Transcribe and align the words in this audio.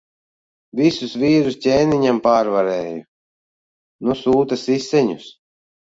Visus 0.79 1.11
vīrus 1.23 1.57
ķēniņam 1.65 2.21
pārvarēju. 2.29 3.03
Nu 4.09 4.17
sūta 4.23 4.63
siseņus. 4.67 5.29